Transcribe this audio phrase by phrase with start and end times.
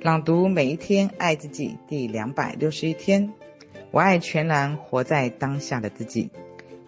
[0.00, 3.32] 朗读每一天，爱自己第两百六十一天。
[3.90, 6.30] 我爱全然活在当下的自己。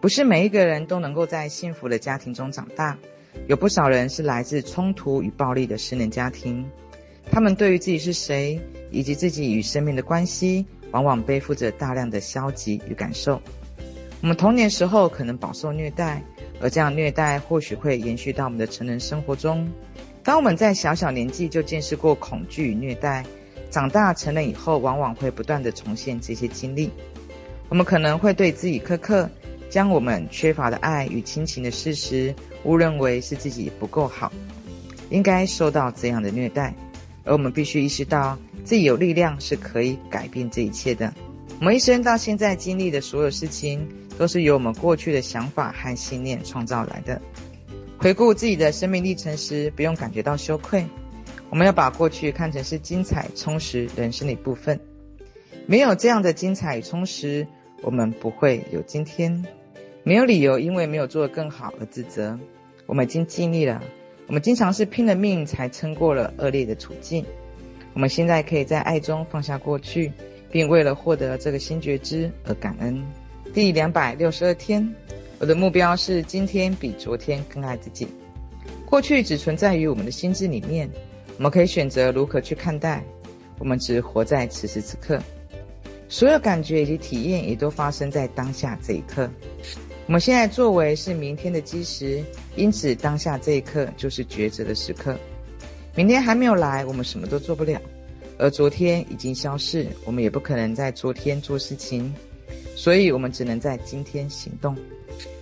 [0.00, 2.98] 不是每一个人都能够在幸福的家庭中长大，
[3.46, 6.68] 有不少人是来自冲突与暴力的失能家庭。
[7.30, 8.60] 他们对于自己是谁，
[8.90, 13.40] 以及自己与生命的关系，往往背负着大量的消极与感受。
[14.20, 16.24] 我们童年时候可能饱受虐待，
[16.60, 19.70] 而这样虐待或许会延续到我们的成人生活中。
[20.26, 23.24] 当我们在小小年纪就见识过恐惧与虐待，
[23.70, 26.90] 长大成人以后，往往会不断地重现这些经历。
[27.68, 29.30] 我们可能会对自己苛刻，
[29.70, 32.34] 将我们缺乏的爱与亲情的事实
[32.64, 34.32] 误认为是自己不够好，
[35.10, 36.74] 应该受到这样的虐待。
[37.22, 41.14] 而我们必须意识到，自己有力量是可以改变这一切的。
[41.60, 43.86] 我们一生到现在经历的所有事情，
[44.18, 47.22] 都是由我们过去的想法和信念创造来的。
[47.98, 50.84] 回顾自己的生命历程时，不用感觉到羞愧。
[51.48, 54.78] 我们要把过去看成是精彩、充实人生的一部分。
[55.66, 57.46] 没有这样的精彩与充实，
[57.82, 59.44] 我们不会有今天。
[60.02, 62.38] 没有理由因为没有做得更好而自责。
[62.84, 63.82] 我们已经尽力了。
[64.28, 67.24] 我们经常是拼了命才撑过了恶劣的处境。
[67.94, 70.12] 我们现在可以在爱中放下过去，
[70.50, 73.02] 并为了获得这个新觉知而感恩。
[73.54, 74.94] 第两百六十二天。
[75.38, 78.08] 我的目标是今天比昨天更爱自己。
[78.86, 80.88] 过去只存在于我们的心智里面，
[81.36, 83.04] 我们可以选择如何去看待。
[83.58, 85.18] 我们只活在此时此刻，
[86.08, 89.28] 所有感觉以及体验也都发生在当下这一刻。
[90.06, 92.22] 我们现在作为是明天的基石，
[92.54, 95.16] 因此当下这一刻就是抉择的时刻。
[95.94, 97.78] 明天还没有来，我们什么都做不了；
[98.38, 102.14] 而昨天已经消逝，我们也不可能在昨天做事情。
[102.76, 104.76] 所以，我们只能在今天行动。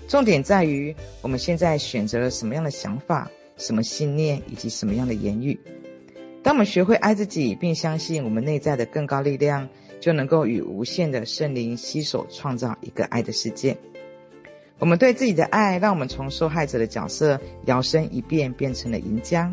[0.07, 5.59] 重点在于我们现在选择了什么样的想法、什么信念以及什么样的言语。
[6.43, 9.69] 当我们学会爱自己，并相信我们内在的更高力量，
[10.01, 13.79] 就能够与无限的圣灵携手创造一个爱的世界。
[14.79, 19.51] 我们对自己的爱，让我们从受害者的角色摇身一变，变成了赢家。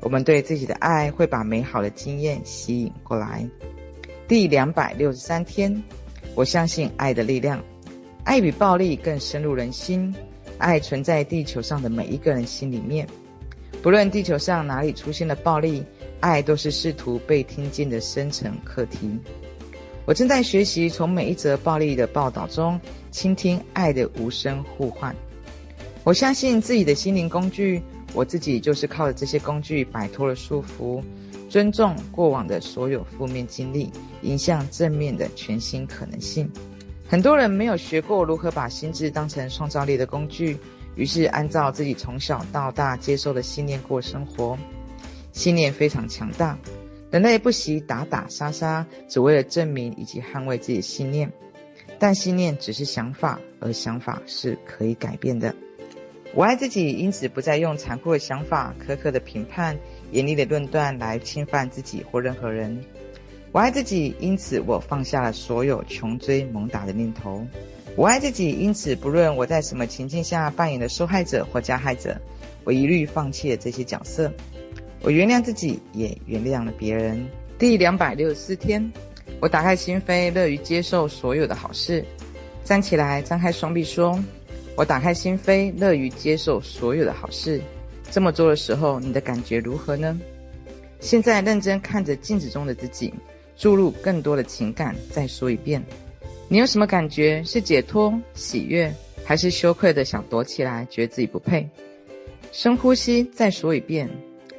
[0.00, 3.48] 我们对自己的爱，会把美好的经验吸引过来。
[4.28, 5.82] 第两百六十三天，
[6.36, 7.64] 我相信爱的力量。
[8.24, 10.12] 爱比暴力更深入人心，
[10.58, 13.06] 爱存在地球上的每一个人心里面，
[13.82, 15.84] 不论地球上哪里出现了暴力，
[16.20, 19.18] 爱都是试图被听见的深层课题。
[20.06, 22.80] 我正在学习从每一则暴力的报道中
[23.10, 25.14] 倾听爱的无声呼唤。
[26.02, 27.82] 我相信自己的心灵工具，
[28.14, 31.02] 我自己就是靠着这些工具摆脱了束缚，
[31.50, 33.90] 尊重过往的所有负面经历，
[34.22, 36.50] 迎向正面的全新可能性。
[37.06, 40.58] 很多人没有学过如何把心智当成创造力的工具，
[40.96, 44.58] 于是按照自己从小到大接受的信念过生活。
[45.32, 46.58] 信念非常强大，
[47.10, 51.30] 人类不惜打打杀杀，只为了证明以及捍卫自己的信念。
[51.98, 55.54] 但信念只是想法，而想法是可以改变的。
[56.34, 59.78] 我爱自己，因此不再用残酷的想法、苛刻的评判、
[60.10, 62.84] 严厉的论断来侵犯自己或任何人。
[63.54, 67.46] 我爱自己，因此我放下了所有穷追猛打的念头。
[67.94, 72.20] 我爱自己，因此不论我在什么情境下扮演的受害者或加害者，
[72.64, 74.28] 我一律放弃了这些角色。
[75.02, 77.24] 我原谅自己，也原谅了别人。
[77.56, 78.92] 第两百六十四天，
[79.38, 82.04] 我打开心扉，乐于接受所有的好事。
[82.64, 84.18] 站起来，张开双臂，说
[84.74, 87.62] ：“我打开心扉，乐于接受所有的好事。”
[88.10, 90.18] 这么做的时候，你的感觉如何呢？
[90.98, 93.14] 现在认真看着镜子中的自己。
[93.56, 94.94] 注入更多的情感。
[95.10, 95.82] 再说一遍，
[96.48, 97.42] 你有什么感觉？
[97.44, 98.92] 是解脱、喜悦，
[99.24, 101.68] 还是羞愧的想躲起来，觉得自己不配？
[102.52, 104.08] 深呼吸，再说一遍。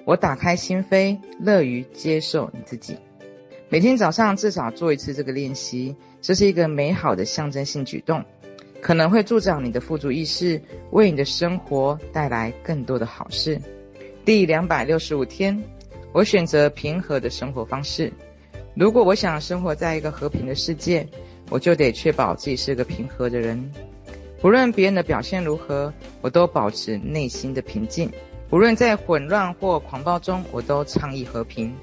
[0.06, 2.98] 我打开心扉，乐于接受你自己。
[3.70, 8.24] 每天早上至少做一次这个练习，这是一个美好的象征性举动，
[8.82, 13.60] 可能会助长你的富足意识，为你的生活带来更多的好事。
[14.24, 15.64] 第两百六十五天，
[16.14, 18.14] 我选择平和的生活方式。
[18.76, 21.08] 如果我想生活在一个和平的世界，
[21.50, 23.72] 我就得确保自己是个平和的人。
[24.42, 28.12] 不论别人的表现如何，我都保持内心的平静。
[28.52, 31.74] 无论在混乱或狂暴中，我都倡议和平。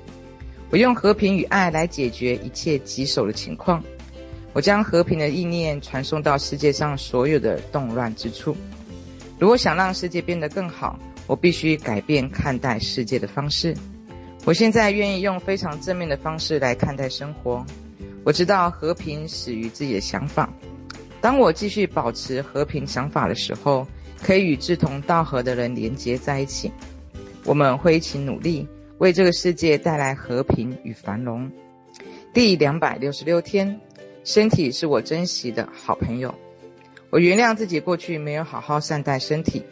[0.71, 3.83] 我用和平与爱来解决一切棘手的情况。
[4.53, 8.55] 我将和平的意念传送到世界上所有的动乱之处。
[9.39, 13.75] 如果想让世界变得更好，我必须改变看待世界的方式。
[14.45, 17.65] 我现在愿意用非常正面的方式来看待生活。
[18.25, 20.53] 我知道和平始于自己的想法。
[21.21, 23.87] 当我继续保持和平想法的时候，
[24.21, 26.73] 可以与志同道合的人连结在一起。
[27.45, 28.67] 我们会一起努力，
[28.99, 31.49] 为这个世界带来和平与繁荣。
[32.35, 33.81] 第两百六十六天，
[34.25, 36.35] 身体是我珍惜的好朋友。
[37.11, 39.63] 我原谅自己过去没有好好善待身体。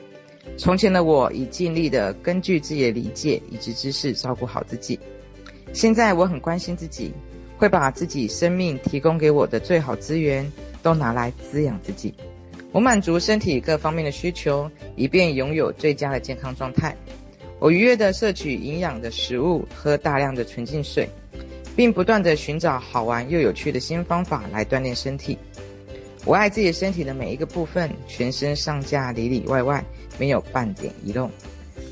[0.56, 4.98] 从前的我已尽力的根据自己的理解以及知识照顾好自己。
[5.72, 7.12] 现在我很关心自己，
[7.56, 10.50] 会把自己生命提供给我的最好资源
[10.82, 12.14] 都拿来滋养自己。
[12.72, 16.96] 我满足身体各方面的需求，以便拥有最佳的健康状态。
[17.58, 21.08] 我愉悦地摄取营养的食物，喝大量的纯净水，
[21.76, 25.36] 并不断地寻找好玩又有趣的新方法来锻炼身体。
[26.25, 29.84] 我爱自己身体的每一个部分，全身上下里里外外
[30.19, 31.31] 没有半点遗漏。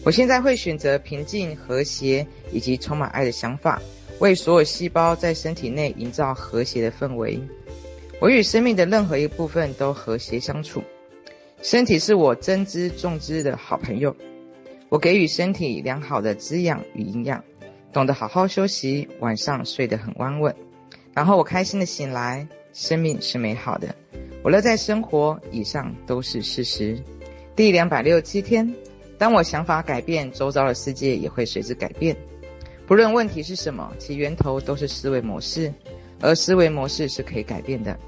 [0.04, 3.80] 我现在会选择平静、和谐以及充满爱的想法，
[4.20, 7.40] 为所有细胞在身体内营造和谐的氛围。
[8.20, 10.82] 我与生命的任何一部分都和谐相处。
[11.62, 14.14] 身体是我珍之重之的好朋友。
[14.88, 17.42] 我给予身体良好的滋养与营养，
[17.92, 20.54] 懂得好好休息，晚上睡得很安稳，
[21.18, 22.46] 然后我开心的醒来。
[22.72, 23.92] 生命是美好的，
[24.44, 26.96] 我乐在生活，以上都是事实。
[27.56, 28.72] 第两百六十七天，
[29.18, 32.16] 当我想法改变，周遭的世界也会随之改变。
[32.86, 35.74] 不论问题是什么，其源头都是思维模式，
[36.20, 37.98] 而思维模式是可以改变的。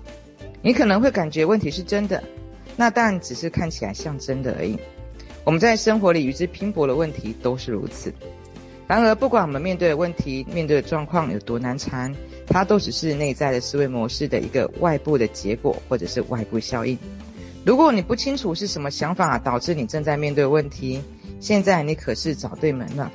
[0.62, 2.22] 你可能会感觉问题是真的，
[2.76, 4.78] 那但只是看起来像真的而已。
[5.42, 8.14] 我们在生活里与之拼搏的问题都是如此。
[8.90, 12.12] 然而，不管我们面对的问题、面对的状况有多难缠，
[12.44, 16.98] 它都只是内在的思维模式的一个外部的结果，或者是外部效应。
[17.64, 21.00] 如果你不清楚是什么想法导致你正在面对问题，
[21.38, 23.12] 现在你可是找对门了。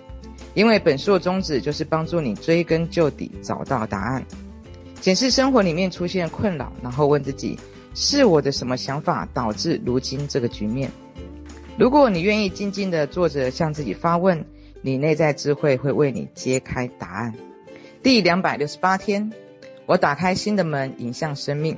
[0.54, 4.24] 因为本书的宗旨就是帮助你追根究底，找到答案。
[5.02, 7.60] 检视生活里面出现困扰，然后问自己：
[7.94, 10.90] 是我的什么想法导致如今这个局面？
[11.78, 14.46] 如果你愿意静静地坐着向自己发问，
[14.86, 17.34] 你内在智慧会为你揭开答案。
[18.04, 19.32] 第两百六十八天，
[19.88, 21.76] 我打开新的门，迎向生命。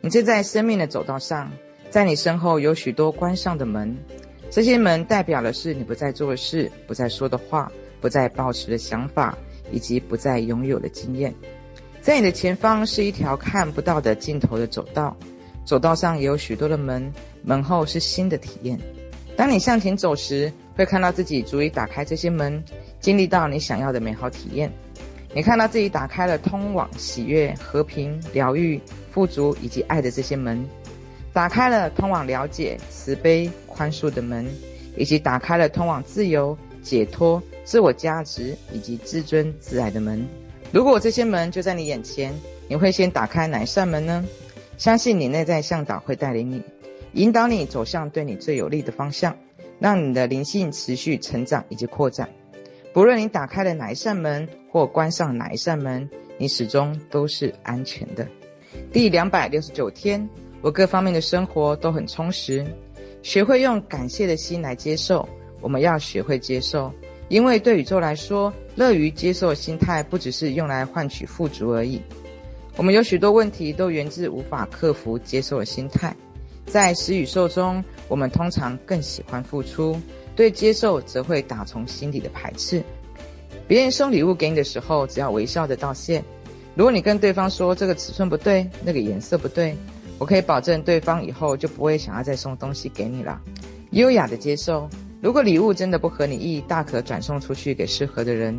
[0.00, 1.52] 你正在生命的走道上，
[1.90, 3.94] 在你身后有许多关上的门，
[4.48, 9.36] 这些门代表的是你不再做的事、不再说的话、不再抱持的想法，
[9.70, 11.34] 以及不再拥有的经验。
[12.00, 15.14] 在你的前方是一条看不到的尽头的走道，
[15.66, 17.12] 走道上也有许多的门，
[17.42, 18.80] 门后是新的体验。
[19.36, 22.62] 当你向前走时，会看到自己足以打开这些门，
[23.00, 24.70] 经历到你想要的美好体验。
[25.34, 28.80] 你看到自己打开了通往喜悦、和平、疗愈、
[29.10, 30.64] 富足以及爱的这些门，
[31.32, 34.46] 打开了通往了解、慈悲、宽恕的门，
[34.96, 40.28] 以及打开了通往自由、解脱、自我价值以及自尊自爱的门。
[40.70, 42.32] 如果这些门就在你眼前，
[42.68, 44.24] 你会先打开哪一扇门呢？
[44.76, 46.62] 相信你内在向导会带领你。
[47.14, 49.36] 引导你走向对你最有利的方向，
[49.78, 52.28] 让你的灵性持续成长以及扩展。
[52.92, 58.26] 不论你打开了哪一扇门或关上哪一扇门，你始终都是安全的。
[58.92, 60.28] 第两百六十九天，
[60.60, 62.66] 我各方面的生活都很充实。
[63.22, 65.28] 学会用感谢的心来接受。
[65.60, 66.92] 我们要学会接受，
[67.28, 72.00] 因为对宇宙来说，乐于接受的心态不只是用来换取富足而已。
[72.76, 76.14] 我们有许多问题都源自无法克服接受的心态。
[76.68, 80.00] 在施与受中，我们通常更喜欢付出，
[80.36, 82.82] 对接受则会打从心底的排斥。
[83.66, 86.22] 别人送礼物给你的时候，只要微笑的道谢。
[86.74, 89.76] 如果你跟对方说这个尺寸不对，那个颜色不对，
[90.18, 93.40] 我可以保证对方以后就不会想要再送东西给你了。
[93.90, 94.88] 优雅的接受，
[95.20, 98.58] 如果礼物真的不合你意，大可转送出去给适合的人。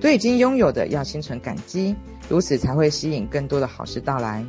[0.00, 1.96] 对已经拥有的要心存感激，
[2.28, 4.44] 如此才会吸引更多的好事到来。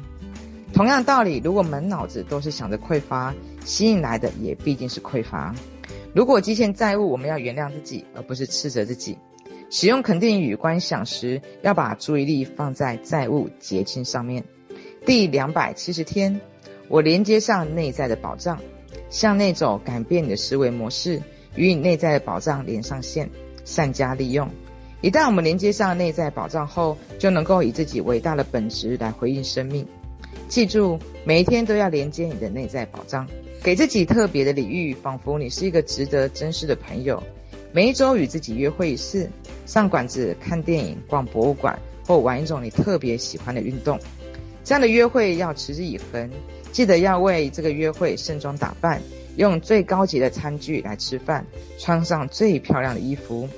[0.74, 3.34] 同样道理，如果满脑子都是想着匮乏，
[3.66, 5.56] 吸引来的也必定是匮乏。
[6.14, 9.18] 如果积欠债务，我们要原谅自己，而不是斥责自己。
[9.70, 14.44] 使用肯定语观想时，要把注意力放在债务结清上面。
[15.06, 16.40] 第两百七十天，
[16.88, 18.60] 我连接上内在的宝藏，
[19.10, 21.22] 向内走，改变你的思维模式，
[21.56, 23.30] 与你内在的宝藏连上线，
[23.66, 24.50] 善加利用。
[25.02, 29.88] 一旦我们连接上内在宝藏后，就能够以自己伟大的本质来回应生命。
[30.48, 33.28] 记住，每一天都要连接你的内在宝藏，
[33.62, 37.22] 给自己特别的礼遇，仿佛你是一个值得珍视的朋友。
[37.74, 39.30] 每一周与自己约会一次，
[39.66, 44.00] 上馆子、看电影、逛博物馆，或玩一种你特别喜欢的运动。
[44.64, 46.30] 这样的约会要持之以恒，
[46.72, 49.02] 记得要为这个约会盛装打扮，
[49.36, 51.46] 用最高级的餐具来吃饭，
[51.78, 53.50] 穿上最漂亮的衣服。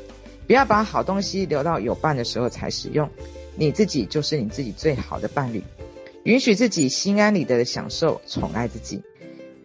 [0.47, 3.07] 不要把好东西留到有伴的时候才使用，
[3.55, 5.63] 你自己就是你自己最好的伴侣。
[6.29, 9.01] 允许自己心安理得的享受，宠爱自己，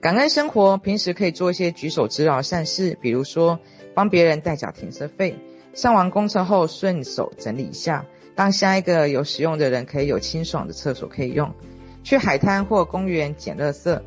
[0.00, 0.78] 感恩生活。
[0.78, 3.60] 平时可以做一些举手之劳善事，比如说
[3.92, 5.36] 帮别人代缴停车费，
[5.74, 11.52] 上完公厕后顺手整理一下，当下一个有使用的人可以有清爽的厕所可以用。
[12.02, 14.00] 去海滩或公园捡垃圾，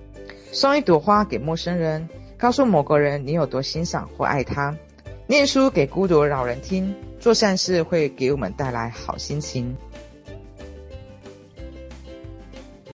[0.51, 2.09] 送一朵花给陌生人，
[2.39, 4.75] 告诉某个人你有多欣赏或爱他。
[5.27, 9.77] 念书给孤独的老人听，做善事会给我们带来好心情。